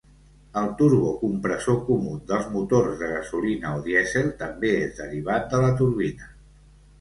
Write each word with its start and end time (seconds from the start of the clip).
El 0.59 0.67
turbocompressor 0.77 1.77
comú 1.89 2.13
dels 2.31 2.47
motors 2.53 2.95
de 3.03 3.11
gasolina 3.11 3.75
o 3.81 3.85
dièsel 3.89 4.33
també 4.41 4.73
és 4.87 4.97
derivat 5.03 5.47
de 5.53 5.61
la 5.67 5.71
turbina. 5.83 6.33